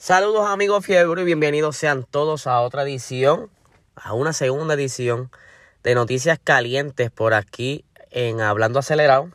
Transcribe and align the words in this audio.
Saludos 0.00 0.46
amigos 0.46 0.86
fiebre 0.86 1.22
y 1.22 1.24
bienvenidos 1.24 1.76
sean 1.76 2.04
todos 2.04 2.46
a 2.46 2.60
otra 2.60 2.84
edición, 2.84 3.50
a 3.96 4.12
una 4.12 4.32
segunda 4.32 4.74
edición 4.74 5.28
de 5.82 5.96
Noticias 5.96 6.38
Calientes 6.38 7.10
por 7.10 7.34
aquí 7.34 7.84
en 8.12 8.40
Hablando 8.40 8.78
Acelerado. 8.78 9.28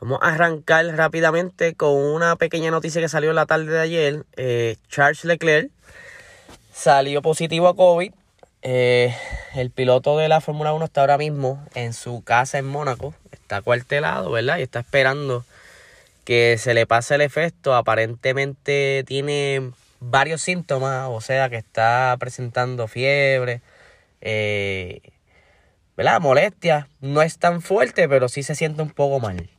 Vamos 0.00 0.18
a 0.22 0.34
arrancar 0.34 0.84
rápidamente 0.86 1.76
con 1.76 1.94
una 1.94 2.34
pequeña 2.34 2.72
noticia 2.72 3.00
que 3.00 3.08
salió 3.08 3.30
en 3.30 3.36
la 3.36 3.46
tarde 3.46 3.66
de 3.66 3.78
ayer. 3.78 4.24
Eh, 4.36 4.76
Charles 4.88 5.24
Leclerc 5.24 5.70
salió 6.72 7.22
positivo 7.22 7.68
a 7.68 7.76
COVID. 7.76 8.12
Eh, 8.62 9.16
el 9.54 9.70
piloto 9.70 10.18
de 10.18 10.28
la 10.28 10.40
Fórmula 10.40 10.72
1 10.72 10.84
está 10.84 11.02
ahora 11.02 11.16
mismo 11.16 11.64
en 11.74 11.92
su 11.92 12.24
casa 12.24 12.58
en 12.58 12.66
Mónaco. 12.66 13.14
Está 13.30 13.62
cuartelado, 13.62 14.32
¿verdad? 14.32 14.58
Y 14.58 14.62
está 14.62 14.80
esperando 14.80 15.44
que 16.30 16.58
se 16.58 16.74
le 16.74 16.86
pase 16.86 17.16
el 17.16 17.22
efecto. 17.22 17.74
Aparentemente 17.74 19.02
tiene 19.04 19.72
varios 19.98 20.40
síntomas, 20.40 21.08
o 21.10 21.20
sea 21.20 21.48
que 21.48 21.56
está 21.56 22.16
presentando 22.20 22.86
fiebre, 22.86 23.62
eh, 24.20 25.00
¿verdad? 25.96 26.20
Molestia. 26.20 26.86
No 27.00 27.20
es 27.20 27.40
tan 27.40 27.60
fuerte, 27.60 28.08
pero 28.08 28.28
sí 28.28 28.44
se 28.44 28.54
siente 28.54 28.80
un 28.80 28.90
poco 28.90 29.18
mal. 29.18 29.50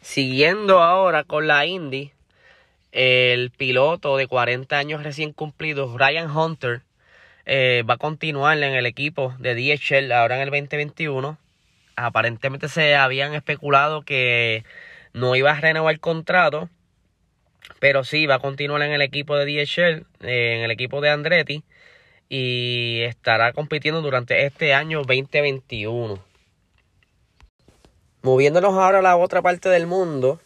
Siguiendo 0.00 0.82
ahora 0.82 1.22
con 1.22 1.46
la 1.46 1.64
Indy, 1.64 2.10
el 2.90 3.52
piloto 3.52 4.16
de 4.16 4.26
40 4.26 4.76
años 4.76 5.04
recién 5.04 5.32
cumplidos, 5.32 5.96
Ryan 5.96 6.28
Hunter, 6.36 6.82
eh, 7.46 7.84
va 7.88 7.94
a 7.94 7.98
continuar 7.98 8.58
en 8.58 8.74
el 8.74 8.86
equipo 8.86 9.32
de 9.38 9.54
DHL 9.54 10.10
ahora 10.10 10.34
en 10.34 10.42
el 10.42 10.50
2021. 10.50 11.38
Aparentemente 11.94 12.68
se 12.68 12.96
habían 12.96 13.34
especulado 13.34 14.02
que 14.02 14.64
no 15.14 15.36
iba 15.36 15.52
a 15.52 15.60
renovar 15.60 15.94
el 15.94 16.00
contrato, 16.00 16.68
pero 17.78 18.04
sí 18.04 18.26
va 18.26 18.34
a 18.36 18.40
continuar 18.40 18.82
en 18.82 18.92
el 18.92 19.00
equipo 19.00 19.36
de 19.36 19.46
DHL, 19.46 20.06
en 20.20 20.60
el 20.60 20.70
equipo 20.70 21.00
de 21.00 21.10
Andretti, 21.10 21.64
y 22.28 23.00
estará 23.02 23.52
compitiendo 23.52 24.02
durante 24.02 24.44
este 24.44 24.74
año 24.74 25.02
2021. 25.04 26.18
Moviéndonos 28.22 28.74
ahora 28.74 28.98
a 28.98 29.02
la 29.02 29.16
otra 29.16 29.40
parte 29.40 29.68
del 29.68 29.86
mundo, 29.86 30.40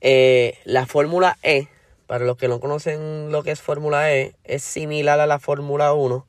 eh, 0.00 0.58
la 0.64 0.86
Fórmula 0.86 1.38
E, 1.42 1.66
para 2.06 2.24
los 2.24 2.36
que 2.36 2.48
no 2.48 2.60
conocen 2.60 3.32
lo 3.32 3.42
que 3.42 3.50
es 3.50 3.60
Fórmula 3.60 4.12
E, 4.14 4.34
es 4.44 4.62
similar 4.62 5.18
a 5.18 5.26
la 5.26 5.38
Fórmula 5.38 5.92
1, 5.92 6.26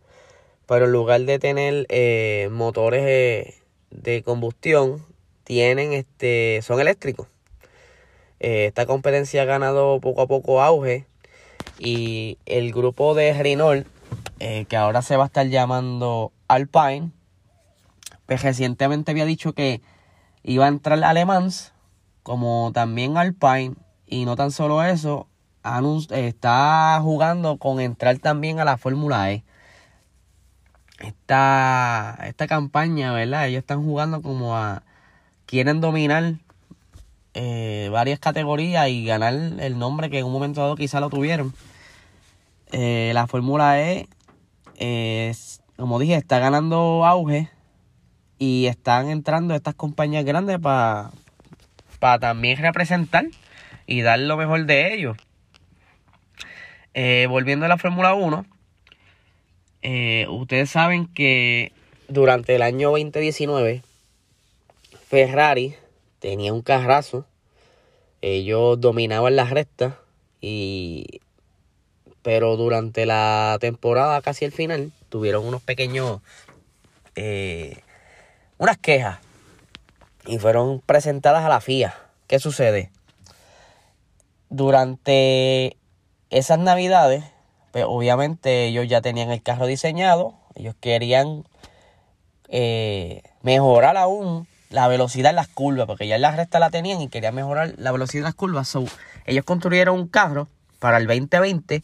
pero 0.67 0.85
en 0.85 0.91
lugar 0.91 1.21
de 1.21 1.37
tener 1.37 1.85
eh, 1.89 2.47
motores 2.51 3.03
eh, 3.05 3.55
de 3.91 4.23
combustión, 4.23 5.05
tienen 5.43 5.93
este, 5.93 6.61
son 6.63 6.79
eléctricos. 6.79 7.27
Eh, 8.43 8.65
esta 8.65 8.85
competencia 8.85 9.43
ha 9.43 9.45
ganado 9.45 10.01
poco 10.01 10.21
a 10.21 10.27
poco 10.27 10.61
auge 10.61 11.07
y 11.79 12.37
el 12.45 12.73
grupo 12.73 13.15
de 13.15 13.31
Renault, 13.41 13.87
eh, 14.39 14.65
que 14.65 14.75
ahora 14.75 15.01
se 15.01 15.15
va 15.15 15.23
a 15.23 15.27
estar 15.27 15.47
llamando 15.47 16.33
Alpine, 16.49 17.11
pues 18.25 18.43
recientemente 18.43 19.11
había 19.11 19.23
dicho 19.23 19.53
que 19.53 19.79
iba 20.43 20.65
a 20.65 20.67
entrar 20.67 21.01
Alemán, 21.05 21.51
como 22.21 22.71
también 22.73 23.15
Alpine, 23.15 23.75
y 24.07 24.25
no 24.25 24.35
tan 24.35 24.51
solo 24.51 24.83
eso, 24.83 25.29
está 26.11 26.99
jugando 27.01 27.57
con 27.59 27.79
entrar 27.79 28.19
también 28.19 28.59
a 28.59 28.65
la 28.65 28.77
Fórmula 28.77 29.31
E. 29.31 29.45
Esta, 30.99 32.19
esta 32.25 32.47
campaña, 32.47 33.13
¿verdad? 33.13 33.47
Ellos 33.47 33.59
están 33.59 33.85
jugando 33.85 34.21
como 34.21 34.57
a... 34.57 34.83
Quieren 35.45 35.79
dominar 35.81 36.35
eh, 37.35 37.89
varias 37.91 38.19
categorías 38.19 38.87
y 38.89 39.05
ganar 39.05 39.33
el 39.33 39.79
nombre 39.79 40.09
que 40.09 40.19
en 40.19 40.25
un 40.25 40.31
momento 40.31 40.61
dado 40.61 40.75
quizá 40.75 40.99
lo 40.99 41.09
tuvieron. 41.09 41.53
Eh, 42.71 43.11
la 43.13 43.27
Fórmula 43.27 43.81
E, 43.81 44.07
como 45.75 45.99
dije, 45.99 46.15
está 46.15 46.39
ganando 46.39 47.05
auge 47.05 47.49
y 48.37 48.67
están 48.67 49.09
entrando 49.09 49.55
estas 49.55 49.73
compañías 49.75 50.25
grandes 50.25 50.59
para 50.59 51.11
para 51.99 52.19
también 52.19 52.57
representar 52.57 53.25
y 53.87 54.01
dar 54.01 54.19
lo 54.19 54.37
mejor 54.37 54.65
de 54.65 54.93
ellos. 54.93 55.17
Eh, 56.93 57.27
volviendo 57.29 57.65
a 57.65 57.69
la 57.69 57.77
Fórmula 57.77 58.13
1, 58.13 58.45
ustedes 60.29 60.69
saben 60.69 61.07
que 61.07 61.71
durante 62.07 62.55
el 62.55 62.61
año 62.61 62.91
2019 62.91 63.81
Ferrari 65.07 65.75
tenía 66.23 66.53
un 66.53 66.61
carrazo. 66.61 67.25
Ellos 68.21 68.79
dominaban 68.79 69.35
las 69.35 69.49
rectas 69.49 69.95
y 70.39 71.19
pero 72.21 72.55
durante 72.55 73.05
la 73.05 73.57
temporada 73.59 74.21
casi 74.21 74.45
al 74.45 74.53
final 74.53 74.93
tuvieron 75.09 75.45
unos 75.45 75.61
pequeños 75.61 76.21
eh, 77.17 77.81
unas 78.57 78.77
quejas 78.77 79.19
y 80.25 80.39
fueron 80.39 80.79
presentadas 80.79 81.43
a 81.43 81.49
la 81.49 81.59
FIA. 81.59 81.93
¿Qué 82.27 82.39
sucede? 82.39 82.89
Durante 84.49 85.75
esas 86.29 86.57
navidades, 86.57 87.25
pues 87.73 87.83
obviamente 87.85 88.67
ellos 88.67 88.87
ya 88.87 89.01
tenían 89.01 89.29
el 89.29 89.43
carro 89.43 89.65
diseñado, 89.65 90.35
ellos 90.55 90.75
querían 90.79 91.43
eh, 92.47 93.23
mejorar 93.41 93.97
aún 93.97 94.47
la 94.73 94.87
velocidad 94.87 95.29
en 95.29 95.35
las 95.35 95.47
curvas, 95.47 95.85
porque 95.85 96.07
ya 96.07 96.15
en 96.15 96.23
la 96.23 96.35
recta 96.35 96.57
la 96.57 96.71
tenían 96.71 96.99
y 96.99 97.07
querían 97.07 97.35
mejorar 97.35 97.75
la 97.77 97.91
velocidad 97.91 98.21
en 98.21 98.25
las 98.25 98.33
curvas. 98.33 98.75
ellos 99.25 99.45
construyeron 99.45 99.95
un 99.95 100.07
carro 100.07 100.47
para 100.79 100.97
el 100.97 101.05
2020 101.05 101.83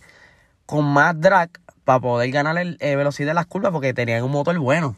con 0.66 0.86
más 0.86 1.20
drag 1.22 1.52
para 1.86 2.00
poder 2.00 2.32
ganar 2.32 2.58
el, 2.58 2.78
eh, 2.80 2.96
velocidad 2.96 3.30
en 3.30 3.36
las 3.36 3.46
curvas 3.46 3.72
porque 3.72 3.94
tenían 3.94 4.24
un 4.24 4.32
motor 4.32 4.58
bueno. 4.58 4.98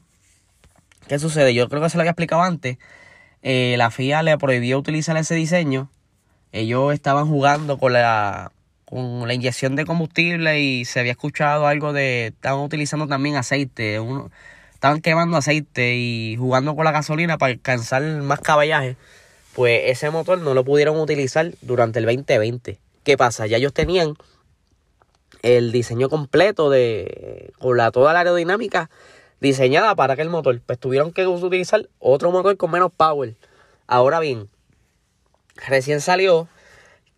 ¿Qué 1.09 1.19
sucede? 1.19 1.53
Yo 1.53 1.67
creo 1.67 1.81
que 1.81 1.89
se 1.89 1.97
lo 1.97 2.01
había 2.01 2.11
explicado 2.11 2.41
antes. 2.41 2.77
Eh, 3.41 3.75
la 3.77 3.91
FIA 3.91 4.23
le 4.23 4.37
prohibió 4.37 4.79
utilizar 4.79 5.17
ese 5.17 5.35
diseño. 5.35 5.89
Ellos 6.53 6.93
estaban 6.93 7.27
jugando 7.27 7.77
con 7.77 7.91
la, 7.91 8.53
con 8.85 9.27
la 9.27 9.33
inyección 9.33 9.75
de 9.75 9.85
combustible 9.85 10.61
y 10.61 10.85
se 10.85 11.01
había 11.01 11.11
escuchado 11.11 11.67
algo 11.67 11.91
de... 11.91 12.27
Estaban 12.27 12.61
utilizando 12.61 13.07
también 13.07 13.35
aceite. 13.35 13.99
Estaban 14.81 15.01
quemando 15.01 15.37
aceite 15.37 15.93
y 15.93 16.35
jugando 16.37 16.75
con 16.75 16.85
la 16.85 16.91
gasolina 16.91 17.37
para 17.37 17.53
alcanzar 17.53 18.01
más 18.01 18.39
caballaje, 18.39 18.97
pues 19.53 19.83
ese 19.85 20.09
motor 20.09 20.39
no 20.39 20.55
lo 20.55 20.65
pudieron 20.65 20.99
utilizar 20.99 21.51
durante 21.61 21.99
el 21.99 22.05
2020. 22.05 22.79
¿Qué 23.03 23.15
pasa? 23.15 23.45
Ya 23.45 23.57
ellos 23.57 23.75
tenían 23.75 24.15
el 25.43 25.71
diseño 25.71 26.09
completo 26.09 26.71
de 26.71 27.53
con 27.59 27.77
la 27.77 27.91
toda 27.91 28.11
la 28.11 28.21
aerodinámica 28.21 28.89
diseñada 29.39 29.93
para 29.93 30.13
aquel 30.13 30.31
motor. 30.31 30.59
Pues 30.65 30.79
tuvieron 30.79 31.11
que 31.11 31.27
utilizar 31.27 31.87
otro 31.99 32.31
motor 32.31 32.57
con 32.57 32.71
menos 32.71 32.91
power. 32.91 33.35
Ahora 33.85 34.19
bien, 34.19 34.49
recién 35.67 36.01
salió 36.01 36.47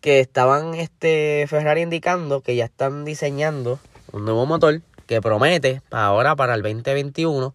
que 0.02 0.20
estaban 0.20 0.74
este 0.74 1.46
Ferrari 1.48 1.80
indicando 1.80 2.42
que 2.42 2.56
ya 2.56 2.66
están 2.66 3.06
diseñando 3.06 3.78
un 4.12 4.26
nuevo 4.26 4.44
motor 4.44 4.82
que 5.06 5.20
promete 5.20 5.82
ahora, 5.90 6.36
para 6.36 6.54
el 6.54 6.62
2021. 6.62 7.54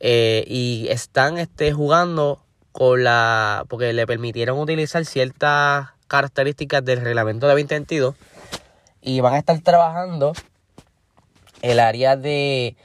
Eh, 0.00 0.44
y 0.46 0.86
están 0.90 1.38
este, 1.38 1.72
jugando 1.72 2.40
con 2.72 3.04
la. 3.04 3.64
porque 3.68 3.92
le 3.92 4.06
permitieron 4.06 4.58
utilizar 4.58 5.04
ciertas 5.04 5.88
características 6.06 6.84
del 6.84 7.00
reglamento 7.00 7.46
de 7.46 7.52
2022. 7.52 8.14
Y 9.00 9.20
van 9.20 9.34
a 9.34 9.38
estar 9.38 9.58
trabajando 9.60 10.32
el 11.62 11.80
área 11.80 12.16
de 12.16 12.76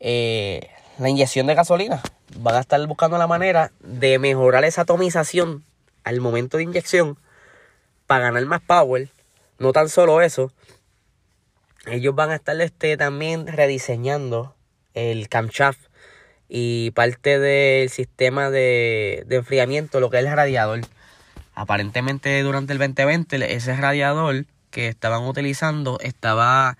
eh, 0.00 0.68
la 0.98 1.08
inyección 1.08 1.46
de 1.46 1.54
gasolina. 1.54 2.02
Van 2.36 2.54
a 2.54 2.60
estar 2.60 2.84
buscando 2.86 3.18
la 3.18 3.26
manera 3.26 3.72
de 3.80 4.18
mejorar 4.18 4.64
esa 4.64 4.82
atomización 4.82 5.64
al 6.04 6.20
momento 6.20 6.56
de 6.56 6.64
inyección 6.64 7.18
para 8.06 8.24
ganar 8.24 8.44
más 8.46 8.60
power. 8.60 9.08
No 9.58 9.72
tan 9.72 9.88
solo 9.88 10.20
eso, 10.22 10.52
ellos 11.86 12.14
van 12.14 12.30
a 12.30 12.36
estar 12.36 12.60
este, 12.60 12.96
también 12.96 13.46
rediseñando 13.46 14.54
el 14.94 15.28
camshaft 15.28 15.80
y 16.48 16.90
parte 16.92 17.38
del 17.38 17.90
sistema 17.90 18.50
de, 18.50 19.26
enfriamiento, 19.30 20.00
lo 20.00 20.10
que 20.10 20.18
es 20.18 20.24
el 20.24 20.32
radiador. 20.32 20.80
Aparentemente 21.54 22.42
durante 22.42 22.72
el 22.72 22.78
2020 22.78 23.54
ese 23.54 23.76
radiador 23.76 24.46
que 24.70 24.88
estaban 24.88 25.24
utilizando 25.24 25.98
estaba 26.00 26.76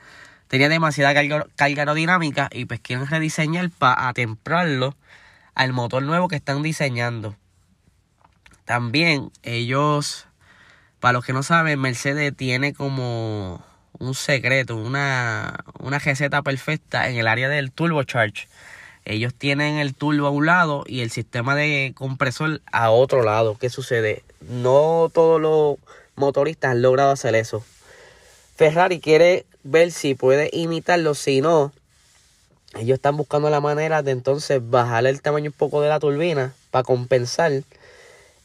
tenía 0.47 0.69
demasiada 0.69 1.15
carga, 1.15 1.47
aerodinámica 1.59 2.49
y 2.53 2.65
pues 2.65 2.81
quieren 2.81 3.07
rediseñar 3.07 3.71
para 3.71 4.09
atemprarlo 4.09 4.97
al 5.55 5.73
motor 5.73 6.03
nuevo 6.03 6.29
que 6.29 6.37
están 6.37 6.63
diseñando. 6.63 7.37
También 8.65 9.31
ellos, 9.43 10.27
para 11.01 11.15
los 11.15 11.25
que 11.25 11.33
no 11.33 11.43
saben, 11.43 11.81
Mercedes 11.81 12.35
tiene 12.37 12.73
como 12.73 13.65
un 13.99 14.15
secreto, 14.15 14.77
una, 14.77 15.65
una 15.81 15.99
receta 15.99 16.43
perfecta 16.43 17.09
en 17.09 17.17
el 17.17 17.27
área 17.27 17.49
del 17.49 17.73
turbocharge. 17.73 18.49
Ellos 19.05 19.33
tienen 19.35 19.77
el 19.79 19.95
turbo 19.95 20.27
a 20.27 20.31
un 20.31 20.47
lado 20.47 20.85
y 20.87 21.01
el 21.01 21.11
sistema 21.11 21.55
de 21.55 21.93
compresor 21.95 22.61
a 22.71 22.91
otro 22.91 23.23
lado. 23.23 23.57
¿Qué 23.59 23.71
sucede? 23.71 24.23
No 24.49 25.11
todos 25.13 25.41
los 25.41 25.77
motoristas 26.15 26.73
han 26.73 26.83
logrado 26.83 27.11
hacer 27.11 27.35
eso. 27.35 27.65
Ferrari 28.57 29.01
quiere 29.01 29.47
ver 29.63 29.93
si 29.93 30.15
puede 30.15 30.51
imitarlo, 30.53 31.15
si 31.15 31.41
no, 31.41 31.73
ellos 32.75 32.97
están 32.97 33.17
buscando 33.17 33.51
la 33.51 33.61
manera 33.61 34.03
de 34.03 34.11
entonces 34.11 34.61
bajar 34.63 35.07
el 35.07 35.23
tamaño 35.23 35.51
un 35.51 35.57
poco 35.57 35.81
de 35.81 35.89
la 35.89 36.01
turbina 36.01 36.53
para 36.71 36.83
compensar. 36.83 37.63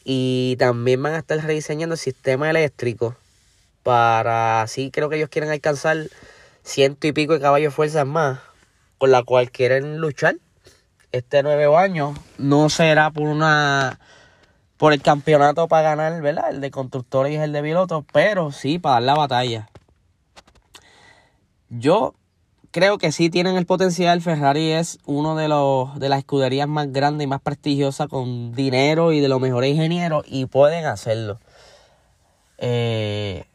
Y 0.06 0.56
también 0.60 1.02
van 1.02 1.14
a 1.14 1.20
estar 1.20 1.40
rediseñando 1.44 1.96
el 1.96 2.00
sistema 2.00 2.50
eléctrico 2.50 3.16
para 3.84 4.62
así 4.62 4.90
creo 4.92 5.10
que 5.10 5.18
ellos 5.18 5.30
quieren 5.30 5.52
alcanzar 5.52 5.98
ciento 6.64 7.08
y 7.08 7.12
pico 7.12 7.34
de 7.34 7.42
caballos 7.42 7.74
fuerzas 7.74 8.08
más, 8.08 8.40
con 8.98 9.12
la 9.12 9.24
cual 9.24 9.52
quieren 9.52 9.98
luchar. 9.98 10.38
Este 11.12 11.44
nuevo 11.44 11.78
año 11.78 12.16
no 12.38 12.70
será 12.70 13.12
por 13.12 13.28
una 13.28 14.00
por 14.78 14.94
el 14.94 15.02
campeonato 15.02 15.68
para 15.68 15.96
ganar, 15.96 16.22
¿verdad? 16.22 16.50
El 16.50 16.62
de 16.62 16.72
constructores 16.72 17.34
y 17.34 17.36
el 17.36 17.54
de 17.54 17.62
pilotos, 17.62 18.04
pero 18.12 18.52
sí 18.52 18.80
para 18.80 18.96
dar 18.96 19.04
la 19.04 19.14
batalla. 19.14 19.70
Yo 21.70 22.16
creo 22.72 22.98
que 22.98 23.12
sí 23.12 23.30
tienen 23.30 23.56
el 23.56 23.66
potencial. 23.66 24.22
Ferrari 24.22 24.72
es 24.72 25.00
uno 25.06 25.36
de 25.36 25.48
los 25.48 26.00
de 26.00 26.10
las 26.10 26.20
escuderías 26.20 26.68
más 26.68 26.92
grandes 26.92 27.26
y 27.26 27.28
más 27.28 27.42
prestigiosas 27.42 28.08
con 28.08 28.54
dinero 28.54 29.12
y 29.12 29.20
de 29.20 29.28
los 29.28 29.40
mejores 29.40 29.70
ingenieros 29.70 30.26
y 30.28 30.48
pueden 30.48 30.86
hacerlo. 30.86 31.40
Eh, 32.58 33.46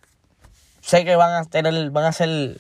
sé 0.89 1.05
que 1.05 1.17
van 1.17 1.35
a 1.35 1.45
tener, 1.45 1.91
van 1.91 2.07
a 2.07 2.13
ser 2.13 2.57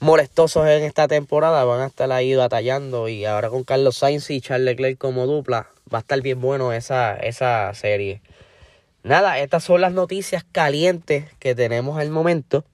molestosos 0.00 0.66
en 0.66 0.84
esta 0.84 1.06
temporada, 1.06 1.64
van 1.64 1.82
a 1.82 1.86
estar 1.86 2.10
ahí 2.10 2.34
batallando 2.34 3.08
y 3.08 3.26
ahora 3.26 3.50
con 3.50 3.62
Carlos 3.62 3.98
Sainz 3.98 4.30
y 4.30 4.40
Charles 4.40 4.64
Leclerc 4.64 4.96
como 4.96 5.26
dupla, 5.26 5.68
va 5.92 5.98
a 5.98 6.00
estar 6.00 6.18
bien 6.22 6.40
bueno 6.40 6.72
esa, 6.72 7.14
esa 7.14 7.72
serie. 7.74 8.22
Nada, 9.02 9.38
estas 9.38 9.64
son 9.64 9.82
las 9.82 9.92
noticias 9.92 10.46
calientes 10.50 11.26
que 11.38 11.54
tenemos 11.54 11.98
al 11.98 12.08
momento. 12.08 12.64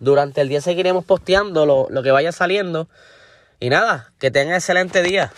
Durante 0.00 0.40
el 0.40 0.48
día 0.48 0.62
seguiremos 0.62 1.04
posteando 1.04 1.66
lo, 1.66 1.86
lo 1.90 2.02
que 2.02 2.10
vaya 2.10 2.32
saliendo. 2.32 2.88
Y 3.60 3.68
nada, 3.68 4.12
que 4.18 4.30
tengan 4.30 4.54
excelente 4.54 5.02
día. 5.02 5.30